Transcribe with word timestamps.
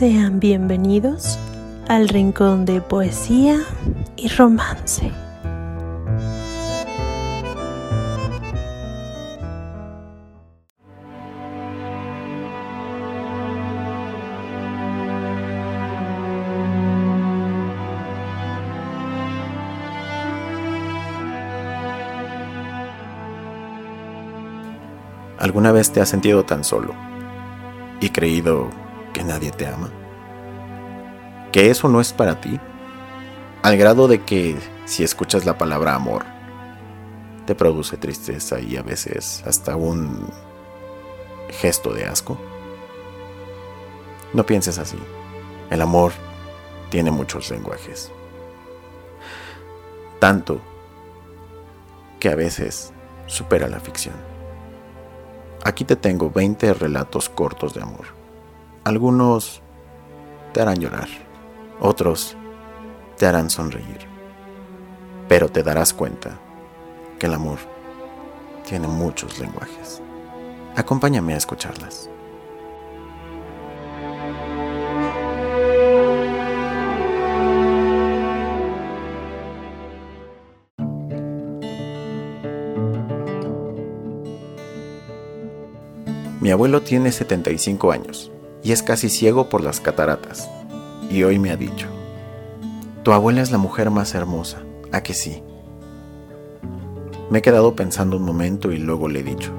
Sean 0.00 0.40
bienvenidos 0.40 1.38
al 1.86 2.08
rincón 2.08 2.64
de 2.64 2.80
poesía 2.80 3.60
y 4.16 4.28
romance. 4.28 5.12
¿Alguna 25.38 25.72
vez 25.72 25.92
te 25.92 26.00
has 26.00 26.08
sentido 26.08 26.46
tan 26.46 26.64
solo 26.64 26.94
y 28.00 28.08
creído 28.08 28.70
que 29.12 29.24
nadie 29.24 29.50
te 29.50 29.66
ama? 29.66 29.90
¿Que 31.52 31.70
eso 31.70 31.88
no 31.88 32.00
es 32.00 32.12
para 32.12 32.40
ti? 32.40 32.60
Al 33.62 33.76
grado 33.76 34.08
de 34.08 34.22
que 34.22 34.56
si 34.84 35.04
escuchas 35.04 35.44
la 35.44 35.58
palabra 35.58 35.94
amor, 35.94 36.24
te 37.46 37.54
produce 37.54 37.96
tristeza 37.96 38.60
y 38.60 38.76
a 38.76 38.82
veces 38.82 39.42
hasta 39.46 39.76
un 39.76 40.30
gesto 41.50 41.92
de 41.92 42.04
asco. 42.04 42.38
No 44.32 44.46
pienses 44.46 44.78
así. 44.78 44.98
El 45.70 45.82
amor 45.82 46.12
tiene 46.90 47.10
muchos 47.10 47.50
lenguajes. 47.50 48.12
Tanto 50.20 50.60
que 52.20 52.28
a 52.28 52.36
veces 52.36 52.92
supera 53.26 53.68
la 53.68 53.80
ficción. 53.80 54.14
Aquí 55.64 55.84
te 55.84 55.96
tengo 55.96 56.30
20 56.30 56.74
relatos 56.74 57.28
cortos 57.28 57.74
de 57.74 57.82
amor. 57.82 58.19
Algunos 58.82 59.60
te 60.54 60.62
harán 60.62 60.78
llorar, 60.78 61.08
otros 61.80 62.34
te 63.18 63.26
harán 63.26 63.50
sonreír, 63.50 64.06
pero 65.28 65.50
te 65.50 65.62
darás 65.62 65.92
cuenta 65.92 66.38
que 67.18 67.26
el 67.26 67.34
amor 67.34 67.58
tiene 68.66 68.88
muchos 68.88 69.38
lenguajes. 69.38 70.00
Acompáñame 70.76 71.34
a 71.34 71.36
escucharlas. 71.36 72.08
Mi 86.40 86.50
abuelo 86.50 86.80
tiene 86.80 87.12
75 87.12 87.92
años 87.92 88.32
y 88.62 88.72
es 88.72 88.82
casi 88.82 89.08
ciego 89.08 89.48
por 89.48 89.62
las 89.62 89.80
cataratas. 89.80 90.48
Y 91.10 91.22
hoy 91.22 91.38
me 91.38 91.50
ha 91.50 91.56
dicho, 91.56 91.88
tu 93.02 93.12
abuela 93.12 93.42
es 93.42 93.50
la 93.50 93.58
mujer 93.58 93.90
más 93.90 94.14
hermosa, 94.14 94.58
¿a 94.92 95.02
que 95.02 95.14
sí? 95.14 95.42
Me 97.30 97.38
he 97.38 97.42
quedado 97.42 97.74
pensando 97.74 98.16
un 98.16 98.24
momento 98.24 98.72
y 98.72 98.78
luego 98.78 99.08
le 99.08 99.20
he 99.20 99.22
dicho, 99.22 99.52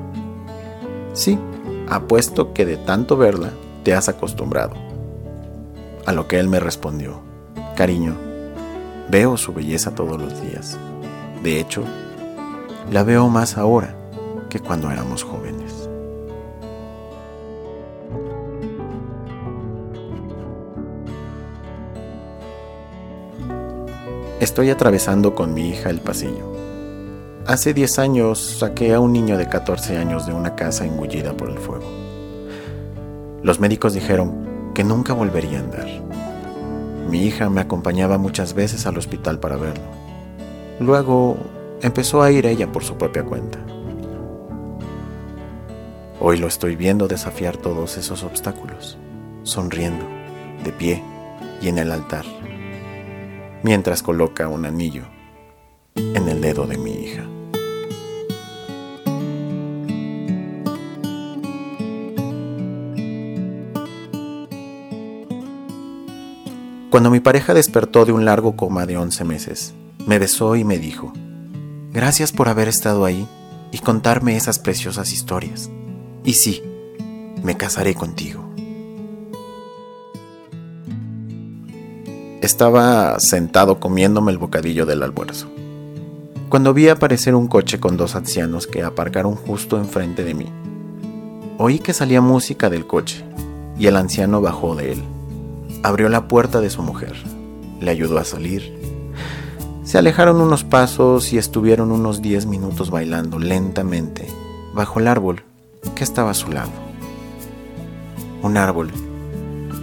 sí, 1.13 1.39
apuesto 1.89 2.53
que 2.53 2.65
de 2.65 2.77
tanto 2.77 3.17
verla 3.17 3.51
te 3.83 3.93
has 3.93 4.09
acostumbrado. 4.09 4.75
A 6.05 6.13
lo 6.13 6.27
que 6.27 6.39
él 6.39 6.47
me 6.47 6.59
respondió, 6.59 7.21
cariño, 7.75 8.15
veo 9.09 9.37
su 9.37 9.53
belleza 9.53 9.93
todos 9.93 10.19
los 10.19 10.41
días. 10.41 10.77
De 11.43 11.59
hecho, 11.59 11.83
la 12.91 13.03
veo 13.03 13.29
más 13.29 13.57
ahora 13.57 13.95
que 14.49 14.59
cuando 14.59 14.91
éramos 14.91 15.23
jóvenes. 15.23 15.40
Estoy 24.41 24.71
atravesando 24.71 25.35
con 25.35 25.53
mi 25.53 25.69
hija 25.69 25.91
el 25.91 25.99
pasillo. 25.99 26.51
Hace 27.45 27.75
10 27.75 27.99
años 27.99 28.39
saqué 28.39 28.91
a 28.91 28.99
un 28.99 29.13
niño 29.13 29.37
de 29.37 29.47
14 29.47 29.99
años 29.99 30.25
de 30.25 30.33
una 30.33 30.55
casa 30.55 30.83
engullida 30.83 31.37
por 31.37 31.51
el 31.51 31.59
fuego. 31.59 31.85
Los 33.43 33.59
médicos 33.59 33.93
dijeron 33.93 34.71
que 34.73 34.83
nunca 34.83 35.13
volvería 35.13 35.59
a 35.59 35.61
andar. 35.61 35.87
Mi 37.07 37.23
hija 37.23 37.51
me 37.51 37.61
acompañaba 37.61 38.17
muchas 38.17 38.55
veces 38.55 38.87
al 38.87 38.97
hospital 38.97 39.39
para 39.39 39.57
verlo. 39.57 39.83
Luego 40.79 41.37
empezó 41.83 42.23
a 42.23 42.31
ir 42.31 42.47
ella 42.47 42.71
por 42.71 42.83
su 42.83 42.95
propia 42.95 43.23
cuenta. 43.23 43.59
Hoy 46.19 46.39
lo 46.39 46.47
estoy 46.47 46.75
viendo 46.75 47.07
desafiar 47.07 47.57
todos 47.57 47.95
esos 47.95 48.23
obstáculos, 48.23 48.97
sonriendo, 49.43 50.03
de 50.63 50.71
pie 50.71 51.03
y 51.61 51.67
en 51.67 51.77
el 51.77 51.91
altar 51.91 52.25
mientras 53.63 54.03
coloca 54.03 54.47
un 54.47 54.65
anillo 54.65 55.03
en 55.95 56.27
el 56.27 56.41
dedo 56.41 56.67
de 56.67 56.77
mi 56.77 56.91
hija. 56.91 57.25
Cuando 66.91 67.09
mi 67.09 67.21
pareja 67.21 67.53
despertó 67.53 68.03
de 68.03 68.11
un 68.11 68.25
largo 68.25 68.57
coma 68.57 68.85
de 68.85 68.97
11 68.97 69.23
meses, 69.23 69.73
me 70.05 70.19
besó 70.19 70.57
y 70.57 70.65
me 70.65 70.77
dijo, 70.77 71.13
gracias 71.93 72.33
por 72.33 72.49
haber 72.49 72.67
estado 72.67 73.05
ahí 73.05 73.25
y 73.71 73.79
contarme 73.79 74.35
esas 74.35 74.59
preciosas 74.59 75.13
historias. 75.13 75.69
Y 76.25 76.33
sí, 76.33 76.61
me 77.43 77.55
casaré 77.55 77.95
contigo. 77.95 78.50
Estaba 82.41 83.19
sentado 83.19 83.79
comiéndome 83.79 84.31
el 84.31 84.39
bocadillo 84.39 84.87
del 84.87 85.03
almuerzo, 85.03 85.47
cuando 86.49 86.73
vi 86.73 86.89
aparecer 86.89 87.35
un 87.35 87.47
coche 87.47 87.79
con 87.79 87.97
dos 87.97 88.15
ancianos 88.15 88.65
que 88.65 88.81
aparcaron 88.81 89.35
justo 89.35 89.77
enfrente 89.77 90.23
de 90.23 90.33
mí. 90.33 90.47
Oí 91.59 91.77
que 91.77 91.93
salía 91.93 92.19
música 92.19 92.71
del 92.71 92.87
coche 92.87 93.23
y 93.77 93.85
el 93.85 93.95
anciano 93.95 94.41
bajó 94.41 94.73
de 94.73 94.93
él. 94.93 95.03
Abrió 95.83 96.09
la 96.09 96.27
puerta 96.27 96.61
de 96.61 96.71
su 96.71 96.81
mujer, 96.81 97.13
le 97.79 97.91
ayudó 97.91 98.17
a 98.17 98.25
salir. 98.25 98.75
Se 99.83 99.99
alejaron 99.99 100.41
unos 100.41 100.63
pasos 100.63 101.33
y 101.33 101.37
estuvieron 101.37 101.91
unos 101.91 102.23
diez 102.23 102.47
minutos 102.47 102.89
bailando 102.89 103.37
lentamente 103.37 104.27
bajo 104.73 104.99
el 104.99 105.07
árbol 105.07 105.43
que 105.93 106.03
estaba 106.03 106.31
a 106.31 106.33
su 106.33 106.51
lado. 106.51 106.71
Un 108.41 108.57
árbol 108.57 108.91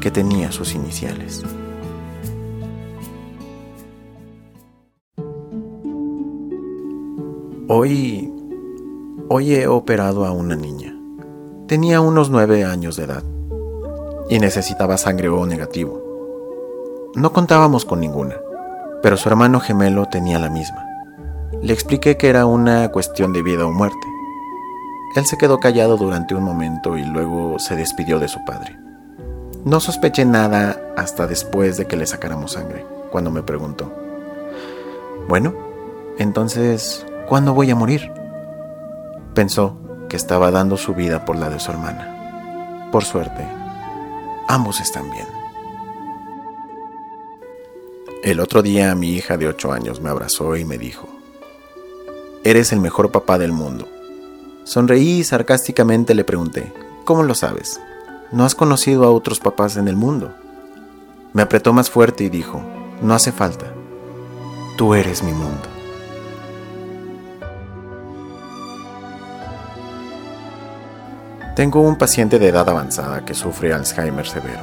que 0.00 0.10
tenía 0.10 0.50
sus 0.50 0.74
iniciales. 0.74 1.44
Hoy, 7.70 8.32
hoy 9.28 9.54
he 9.54 9.66
operado 9.66 10.24
a 10.24 10.32
una 10.32 10.56
niña. 10.56 10.98
Tenía 11.66 12.00
unos 12.00 12.30
nueve 12.30 12.64
años 12.64 12.96
de 12.96 13.04
edad 13.04 13.22
y 14.30 14.38
necesitaba 14.38 14.96
sangre 14.96 15.28
O 15.28 15.44
negativo. 15.44 16.02
No 17.14 17.30
contábamos 17.34 17.84
con 17.84 18.00
ninguna, 18.00 18.36
pero 19.02 19.18
su 19.18 19.28
hermano 19.28 19.60
gemelo 19.60 20.06
tenía 20.06 20.38
la 20.38 20.48
misma. 20.48 20.82
Le 21.60 21.74
expliqué 21.74 22.16
que 22.16 22.30
era 22.30 22.46
una 22.46 22.90
cuestión 22.90 23.34
de 23.34 23.42
vida 23.42 23.66
o 23.66 23.70
muerte. 23.70 24.06
Él 25.14 25.26
se 25.26 25.36
quedó 25.36 25.60
callado 25.60 25.98
durante 25.98 26.34
un 26.34 26.44
momento 26.44 26.96
y 26.96 27.04
luego 27.04 27.58
se 27.58 27.76
despidió 27.76 28.18
de 28.18 28.28
su 28.28 28.42
padre. 28.46 28.78
No 29.66 29.78
sospeché 29.80 30.24
nada 30.24 30.80
hasta 30.96 31.26
después 31.26 31.76
de 31.76 31.84
que 31.84 31.98
le 31.98 32.06
sacáramos 32.06 32.52
sangre, 32.52 32.86
cuando 33.10 33.30
me 33.30 33.42
preguntó, 33.42 33.92
bueno, 35.28 35.52
entonces, 36.18 37.04
¿Cuándo 37.28 37.52
voy 37.52 37.70
a 37.70 37.76
morir? 37.76 38.10
Pensó 39.34 39.76
que 40.08 40.16
estaba 40.16 40.50
dando 40.50 40.78
su 40.78 40.94
vida 40.94 41.26
por 41.26 41.36
la 41.36 41.50
de 41.50 41.60
su 41.60 41.70
hermana. 41.70 42.88
Por 42.90 43.04
suerte, 43.04 43.46
ambos 44.48 44.80
están 44.80 45.10
bien. 45.10 45.26
El 48.24 48.40
otro 48.40 48.62
día 48.62 48.94
mi 48.94 49.10
hija 49.10 49.36
de 49.36 49.46
8 49.46 49.72
años 49.72 50.00
me 50.00 50.08
abrazó 50.08 50.56
y 50.56 50.64
me 50.64 50.78
dijo, 50.78 51.06
Eres 52.44 52.72
el 52.72 52.80
mejor 52.80 53.12
papá 53.12 53.36
del 53.36 53.52
mundo. 53.52 53.86
Sonreí 54.64 55.18
y 55.18 55.24
sarcásticamente 55.24 56.14
le 56.14 56.24
pregunté, 56.24 56.72
¿cómo 57.04 57.24
lo 57.24 57.34
sabes? 57.34 57.78
¿No 58.32 58.46
has 58.46 58.54
conocido 58.54 59.04
a 59.04 59.10
otros 59.10 59.38
papás 59.38 59.76
en 59.76 59.86
el 59.86 59.96
mundo? 59.96 60.32
Me 61.34 61.42
apretó 61.42 61.74
más 61.74 61.90
fuerte 61.90 62.24
y 62.24 62.30
dijo, 62.30 62.62
no 63.02 63.12
hace 63.12 63.32
falta. 63.32 63.66
Tú 64.78 64.94
eres 64.94 65.22
mi 65.22 65.32
mundo. 65.32 65.77
Tengo 71.58 71.80
un 71.80 71.96
paciente 71.96 72.38
de 72.38 72.50
edad 72.50 72.68
avanzada 72.68 73.24
que 73.24 73.34
sufre 73.34 73.72
Alzheimer 73.72 74.28
severo. 74.28 74.60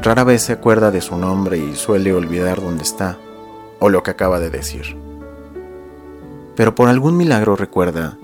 Rara 0.00 0.22
vez 0.22 0.42
se 0.42 0.52
acuerda 0.52 0.92
de 0.92 1.00
su 1.00 1.16
nombre 1.16 1.58
y 1.58 1.74
suele 1.74 2.12
olvidar 2.12 2.60
dónde 2.60 2.84
está 2.84 3.18
o 3.80 3.88
lo 3.88 4.04
que 4.04 4.12
acaba 4.12 4.38
de 4.38 4.48
decir. 4.48 4.96
Pero 6.54 6.76
por 6.76 6.88
algún 6.88 7.16
milagro 7.16 7.56
recuerda 7.56 8.16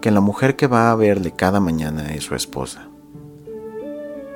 que 0.00 0.10
la 0.10 0.18
mujer 0.18 0.56
que 0.56 0.66
va 0.66 0.90
a 0.90 0.96
verle 0.96 1.30
cada 1.30 1.60
mañana 1.60 2.12
es 2.12 2.24
su 2.24 2.34
esposa. 2.34 2.88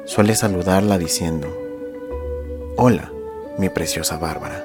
suele 0.04 0.36
saludarla 0.36 0.96
diciendo, 0.96 1.48
Hola, 2.76 3.10
mi 3.58 3.68
preciosa 3.68 4.16
Bárbara. 4.16 4.64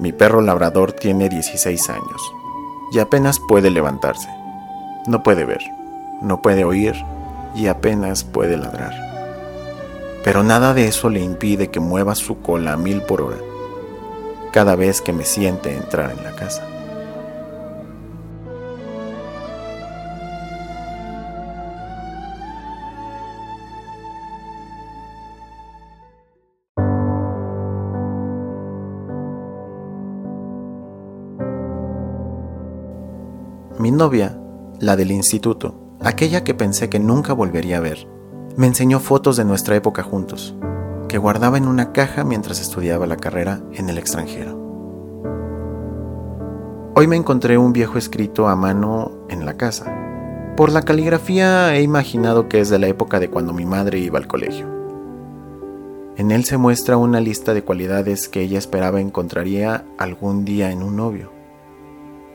Mi 0.00 0.10
perro 0.10 0.40
labrador 0.40 0.90
tiene 0.94 1.28
16 1.28 1.90
años 1.90 2.32
y 2.92 2.98
apenas 2.98 3.38
puede 3.38 3.70
levantarse. 3.70 4.39
No 5.10 5.24
puede 5.24 5.44
ver, 5.44 5.60
no 6.22 6.40
puede 6.40 6.62
oír 6.62 6.94
y 7.56 7.66
apenas 7.66 8.22
puede 8.22 8.56
ladrar. 8.56 8.94
Pero 10.22 10.44
nada 10.44 10.72
de 10.72 10.86
eso 10.86 11.10
le 11.10 11.18
impide 11.18 11.66
que 11.66 11.80
mueva 11.80 12.14
su 12.14 12.40
cola 12.40 12.74
a 12.74 12.76
mil 12.76 13.02
por 13.02 13.20
hora 13.20 13.38
cada 14.52 14.76
vez 14.76 15.00
que 15.00 15.12
me 15.12 15.24
siente 15.24 15.76
entrar 15.76 16.12
en 16.12 16.22
la 16.22 16.30
casa. 16.30 16.64
Mi 33.76 33.90
novia, 33.90 34.39
la 34.80 34.96
del 34.96 35.10
instituto, 35.10 35.74
aquella 36.00 36.42
que 36.42 36.54
pensé 36.54 36.88
que 36.88 36.98
nunca 36.98 37.34
volvería 37.34 37.76
a 37.76 37.80
ver, 37.80 38.08
me 38.56 38.66
enseñó 38.66 38.98
fotos 38.98 39.36
de 39.36 39.44
nuestra 39.44 39.76
época 39.76 40.02
juntos, 40.02 40.56
que 41.06 41.18
guardaba 41.18 41.58
en 41.58 41.68
una 41.68 41.92
caja 41.92 42.24
mientras 42.24 42.60
estudiaba 42.60 43.06
la 43.06 43.18
carrera 43.18 43.60
en 43.74 43.90
el 43.90 43.98
extranjero. 43.98 44.58
Hoy 46.96 47.06
me 47.06 47.16
encontré 47.16 47.58
un 47.58 47.74
viejo 47.74 47.98
escrito 47.98 48.48
a 48.48 48.56
mano 48.56 49.26
en 49.28 49.44
la 49.44 49.58
casa. 49.58 49.94
Por 50.56 50.72
la 50.72 50.82
caligrafía 50.82 51.74
he 51.74 51.82
imaginado 51.82 52.48
que 52.48 52.60
es 52.60 52.70
de 52.70 52.78
la 52.78 52.88
época 52.88 53.20
de 53.20 53.28
cuando 53.28 53.52
mi 53.52 53.66
madre 53.66 53.98
iba 53.98 54.18
al 54.18 54.26
colegio. 54.26 54.66
En 56.16 56.30
él 56.30 56.44
se 56.44 56.56
muestra 56.56 56.96
una 56.96 57.20
lista 57.20 57.54
de 57.54 57.64
cualidades 57.64 58.28
que 58.28 58.40
ella 58.40 58.58
esperaba 58.58 59.00
encontraría 59.00 59.84
algún 59.98 60.44
día 60.44 60.70
en 60.70 60.82
un 60.82 60.96
novio. 60.96 61.39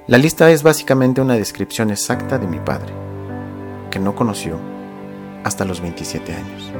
La 0.07 0.19
lista 0.19 0.51
es 0.51 0.61
básicamente 0.61 1.19
una 1.19 1.33
descripción 1.33 1.89
exacta 1.89 2.37
de 2.37 2.45
mi 2.45 2.59
padre, 2.59 2.93
que 3.89 3.97
no 3.97 4.13
conoció 4.13 4.59
hasta 5.43 5.65
los 5.65 5.81
27 5.81 6.31
años. 6.31 6.71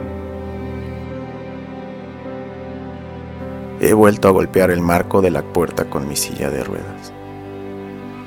He 3.82 3.94
vuelto 3.94 4.28
a 4.28 4.32
golpear 4.32 4.70
el 4.70 4.82
marco 4.82 5.24
de 5.24 5.32
la 5.32 5.42
puerta 5.42 5.90
con 5.90 6.08
mi 6.08 6.16
silla 6.16 6.52
de 6.52 6.64
ruedas. 6.64 7.14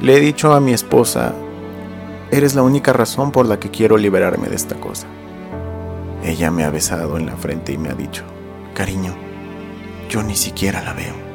Le 0.03 0.17
he 0.17 0.21
dicho 0.21 0.53
a 0.53 0.59
mi 0.59 0.73
esposa, 0.73 1.33
eres 2.33 2.57
la 2.57 2.63
única 2.63 2.93
razón 2.93 3.31
por 3.31 3.47
la 3.47 3.61
que 3.61 3.71
quiero 3.71 3.99
liberarme 3.99 4.49
de 4.49 4.57
esta 4.57 4.75
cosa. 4.81 5.07
Ella 6.25 6.51
me 6.51 6.65
ha 6.65 6.71
besado 6.71 7.17
en 7.19 7.27
la 7.27 7.37
frente 7.37 7.73
y 7.73 7.79
me 7.79 7.91
ha 7.91 7.95
dicho, 7.95 8.25
cariño, 8.75 9.15
yo 10.09 10.25
ni 10.25 10.35
siquiera 10.35 10.83
la 10.83 10.93
veo. 10.93 11.28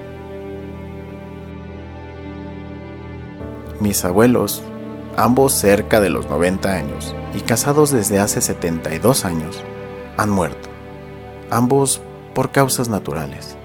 Mis 3.80 4.06
abuelos, 4.06 4.64
ambos 5.18 5.54
cerca 5.54 6.00
de 6.00 6.10
los 6.10 6.30
90 6.30 6.72
años 6.72 7.16
y 7.34 7.42
casados 7.42 7.92
desde 7.92 8.20
hace 8.20 8.42
72 8.42 9.26
años, 9.26 9.64
han 10.18 10.30
muerto, 10.30 10.70
ambos 11.50 12.02
por 12.34 12.52
causas 12.52 12.90
naturales, 12.90 13.58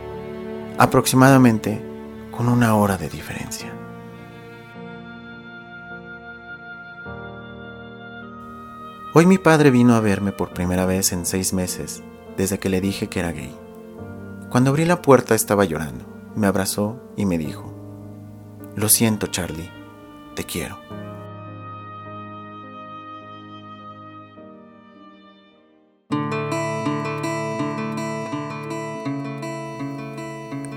aproximadamente 0.78 1.82
con 2.30 2.48
una 2.48 2.74
hora 2.74 2.96
de 2.96 3.08
diferencia. 3.08 3.72
Hoy 9.14 9.26
mi 9.26 9.38
padre 9.38 9.70
vino 9.70 9.94
a 9.94 10.00
verme 10.00 10.32
por 10.32 10.50
primera 10.50 10.86
vez 10.86 11.12
en 11.12 11.26
seis 11.26 11.52
meses 11.52 12.02
desde 12.36 12.58
que 12.58 12.68
le 12.68 12.80
dije 12.80 13.08
que 13.08 13.20
era 13.20 13.32
gay. 13.32 13.54
Cuando 14.48 14.70
abrí 14.70 14.84
la 14.84 15.02
puerta 15.02 15.34
estaba 15.34 15.64
llorando, 15.64 16.04
me 16.36 16.46
abrazó 16.46 17.02
y 17.16 17.26
me 17.26 17.36
dijo, 17.36 17.74
Lo 18.76 18.88
siento 18.88 19.26
Charlie, 19.26 19.70
te 20.38 20.44
quiero. 20.44 20.78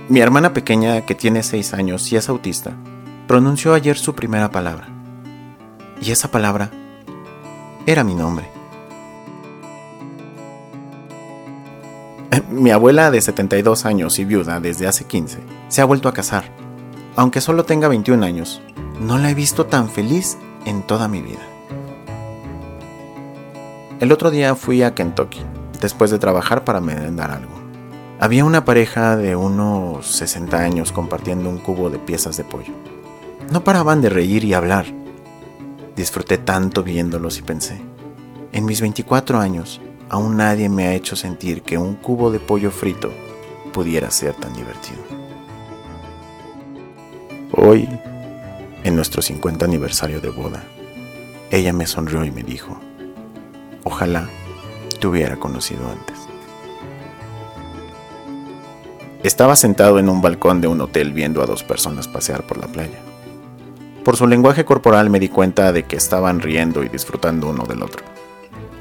Mi 0.09 0.19
hermana 0.19 0.51
pequeña, 0.51 1.05
que 1.05 1.13
tiene 1.13 1.43
seis 1.43 1.75
años 1.75 2.11
y 2.11 2.15
es 2.15 2.27
autista, 2.27 2.73
pronunció 3.27 3.75
ayer 3.75 3.99
su 3.99 4.15
primera 4.15 4.49
palabra. 4.49 4.87
Y 6.01 6.09
esa 6.09 6.31
palabra 6.31 6.71
era 7.85 8.03
mi 8.03 8.15
nombre. 8.15 8.49
Mi 12.49 12.71
abuela 12.71 13.11
de 13.11 13.21
72 13.21 13.85
años 13.85 14.17
y 14.17 14.25
viuda 14.25 14.59
desde 14.59 14.87
hace 14.87 15.05
15 15.05 15.37
se 15.67 15.81
ha 15.81 15.85
vuelto 15.85 16.09
a 16.09 16.13
casar. 16.13 16.45
Aunque 17.15 17.41
solo 17.41 17.63
tenga 17.63 17.87
21 17.87 18.25
años, 18.25 18.61
no 19.01 19.17
la 19.17 19.31
he 19.31 19.33
visto 19.33 19.65
tan 19.65 19.89
feliz 19.89 20.37
en 20.65 20.83
toda 20.83 21.07
mi 21.07 21.21
vida. 21.21 21.41
El 23.99 24.11
otro 24.11 24.29
día 24.29 24.55
fui 24.55 24.83
a 24.83 24.93
Kentucky, 24.93 25.41
después 25.79 26.11
de 26.11 26.19
trabajar 26.19 26.63
para 26.63 26.81
merendar 26.81 27.31
algo. 27.31 27.53
Había 28.19 28.45
una 28.45 28.63
pareja 28.63 29.17
de 29.17 29.35
unos 29.35 30.05
60 30.05 30.57
años 30.57 30.91
compartiendo 30.91 31.49
un 31.49 31.57
cubo 31.57 31.89
de 31.89 31.97
piezas 31.97 32.37
de 32.37 32.43
pollo. 32.43 32.73
No 33.51 33.63
paraban 33.63 34.01
de 34.01 34.09
reír 34.09 34.43
y 34.43 34.53
hablar. 34.53 34.85
Disfruté 35.95 36.37
tanto 36.37 36.83
viéndolos 36.83 37.39
y 37.39 37.41
pensé, 37.41 37.81
en 38.51 38.65
mis 38.65 38.81
24 38.81 39.39
años, 39.39 39.81
aún 40.09 40.37
nadie 40.37 40.69
me 40.69 40.87
ha 40.87 40.93
hecho 40.93 41.15
sentir 41.15 41.63
que 41.63 41.77
un 41.77 41.95
cubo 41.95 42.31
de 42.31 42.39
pollo 42.39 42.69
frito 42.69 43.11
pudiera 43.73 44.11
ser 44.11 44.35
tan 44.35 44.53
divertido. 44.53 45.01
Hoy 47.53 47.89
en 48.83 48.95
nuestro 48.95 49.21
50 49.21 49.65
aniversario 49.65 50.21
de 50.21 50.29
boda, 50.29 50.63
ella 51.51 51.73
me 51.73 51.85
sonrió 51.87 52.23
y 52.25 52.31
me 52.31 52.43
dijo, 52.43 52.79
ojalá 53.83 54.29
te 54.99 55.07
hubiera 55.07 55.37
conocido 55.37 55.89
antes. 55.89 56.17
Estaba 59.23 59.55
sentado 59.55 59.99
en 59.99 60.09
un 60.09 60.21
balcón 60.21 60.61
de 60.61 60.67
un 60.67 60.81
hotel 60.81 61.13
viendo 61.13 61.43
a 61.43 61.45
dos 61.45 61.63
personas 61.63 62.07
pasear 62.07 62.47
por 62.47 62.57
la 62.57 62.67
playa. 62.67 62.99
Por 64.03 64.17
su 64.17 64.25
lenguaje 64.25 64.65
corporal 64.65 65.11
me 65.11 65.19
di 65.19 65.29
cuenta 65.29 65.71
de 65.71 65.83
que 65.83 65.95
estaban 65.95 66.39
riendo 66.39 66.83
y 66.83 66.89
disfrutando 66.89 67.49
uno 67.49 67.65
del 67.65 67.83
otro. 67.83 68.03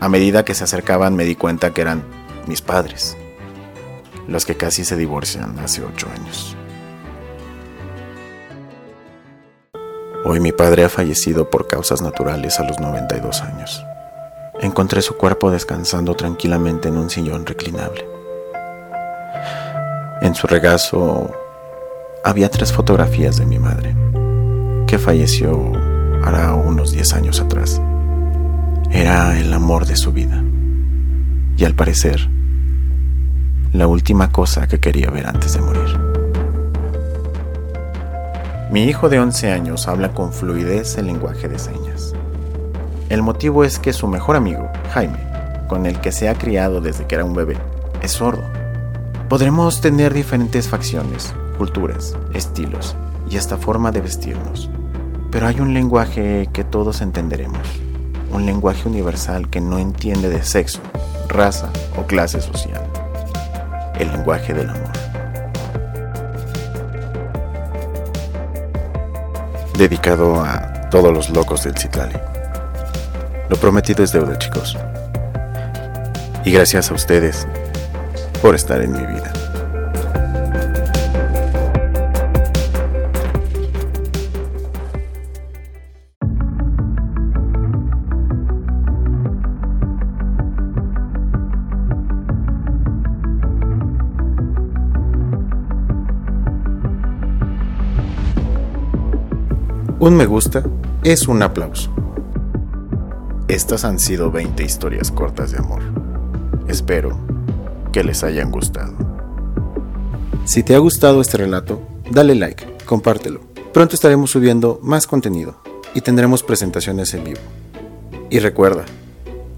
A 0.00 0.08
medida 0.08 0.46
que 0.46 0.54
se 0.54 0.64
acercaban 0.64 1.14
me 1.14 1.24
di 1.24 1.36
cuenta 1.36 1.74
que 1.74 1.82
eran 1.82 2.02
mis 2.46 2.62
padres, 2.62 3.18
los 4.26 4.46
que 4.46 4.56
casi 4.56 4.84
se 4.84 4.96
divorcian 4.96 5.58
hace 5.58 5.84
ocho 5.84 6.08
años. 6.16 6.56
Hoy 10.22 10.38
mi 10.38 10.52
padre 10.52 10.84
ha 10.84 10.90
fallecido 10.90 11.48
por 11.48 11.66
causas 11.66 12.02
naturales 12.02 12.60
a 12.60 12.64
los 12.64 12.78
92 12.78 13.40
años. 13.40 13.86
Encontré 14.60 15.00
su 15.00 15.16
cuerpo 15.16 15.50
descansando 15.50 16.14
tranquilamente 16.14 16.88
en 16.88 16.98
un 16.98 17.08
sillón 17.08 17.46
reclinable. 17.46 18.06
En 20.20 20.34
su 20.34 20.46
regazo 20.46 21.30
había 22.22 22.50
tres 22.50 22.70
fotografías 22.70 23.38
de 23.38 23.46
mi 23.46 23.58
madre, 23.58 23.96
que 24.86 24.98
falleció 24.98 25.72
hará 26.22 26.52
unos 26.52 26.92
10 26.92 27.14
años 27.14 27.40
atrás. 27.40 27.80
Era 28.90 29.40
el 29.40 29.50
amor 29.54 29.86
de 29.86 29.96
su 29.96 30.12
vida. 30.12 30.44
Y 31.56 31.64
al 31.64 31.74
parecer, 31.74 32.28
la 33.72 33.86
última 33.86 34.30
cosa 34.32 34.68
que 34.68 34.80
quería 34.80 35.08
ver 35.10 35.26
antes 35.26 35.54
de 35.54 35.60
morir. 35.62 35.99
Mi 38.70 38.84
hijo 38.84 39.08
de 39.08 39.18
11 39.18 39.50
años 39.50 39.88
habla 39.88 40.14
con 40.14 40.32
fluidez 40.32 40.96
el 40.96 41.06
lenguaje 41.06 41.48
de 41.48 41.58
señas. 41.58 42.14
El 43.08 43.20
motivo 43.20 43.64
es 43.64 43.80
que 43.80 43.92
su 43.92 44.06
mejor 44.06 44.36
amigo, 44.36 44.68
Jaime, 44.92 45.18
con 45.68 45.86
el 45.86 46.00
que 46.00 46.12
se 46.12 46.28
ha 46.28 46.36
criado 46.36 46.80
desde 46.80 47.04
que 47.04 47.16
era 47.16 47.24
un 47.24 47.34
bebé, 47.34 47.56
es 48.00 48.12
sordo. 48.12 48.44
Podremos 49.28 49.80
tener 49.80 50.14
diferentes 50.14 50.68
facciones, 50.68 51.34
culturas, 51.58 52.16
estilos 52.32 52.94
y 53.28 53.38
hasta 53.38 53.56
forma 53.56 53.90
de 53.90 54.02
vestirnos, 54.02 54.70
pero 55.32 55.48
hay 55.48 55.58
un 55.58 55.74
lenguaje 55.74 56.48
que 56.52 56.62
todos 56.62 57.00
entenderemos, 57.00 57.66
un 58.30 58.46
lenguaje 58.46 58.88
universal 58.88 59.50
que 59.50 59.60
no 59.60 59.80
entiende 59.80 60.28
de 60.28 60.44
sexo, 60.44 60.78
raza 61.28 61.70
o 61.98 62.06
clase 62.06 62.40
social, 62.40 62.84
el 63.98 64.12
lenguaje 64.12 64.54
del 64.54 64.70
amor. 64.70 64.99
Dedicado 69.80 70.44
a 70.44 70.90
todos 70.90 71.10
los 71.10 71.30
locos 71.30 71.64
del 71.64 71.74
Citlali. 71.74 72.16
Lo 73.48 73.56
prometido 73.56 74.04
es 74.04 74.12
deuda, 74.12 74.36
chicos. 74.36 74.76
Y 76.44 76.52
gracias 76.52 76.90
a 76.90 76.94
ustedes 76.94 77.48
por 78.42 78.54
estar 78.54 78.82
en 78.82 78.92
mi 78.92 79.06
vida. 79.06 79.32
Un 100.00 100.16
me 100.16 100.24
gusta 100.24 100.64
es 101.04 101.28
un 101.28 101.42
aplauso. 101.42 101.90
Estas 103.48 103.84
han 103.84 103.98
sido 103.98 104.30
20 104.30 104.64
historias 104.64 105.10
cortas 105.10 105.50
de 105.52 105.58
amor. 105.58 105.82
Espero 106.68 107.18
que 107.92 108.02
les 108.02 108.24
hayan 108.24 108.50
gustado. 108.50 108.94
Si 110.46 110.62
te 110.62 110.74
ha 110.74 110.78
gustado 110.78 111.20
este 111.20 111.36
relato, 111.36 111.82
dale 112.10 112.34
like, 112.34 112.76
compártelo. 112.86 113.42
Pronto 113.74 113.94
estaremos 113.94 114.30
subiendo 114.30 114.80
más 114.82 115.06
contenido 115.06 115.60
y 115.92 116.00
tendremos 116.00 116.42
presentaciones 116.42 117.12
en 117.12 117.24
vivo. 117.24 117.40
Y 118.30 118.38
recuerda, 118.38 118.86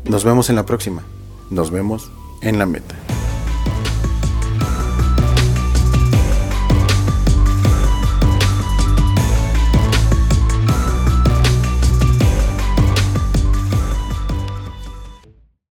nos 0.07 0.25
vemos 0.25 0.51
en 0.51 0.57
la 0.57 0.67
próxima. 0.67 1.05
Nos 1.51 1.71
vemos 1.71 2.11
en 2.41 2.59
la 2.59 2.67
meta. 2.67 2.97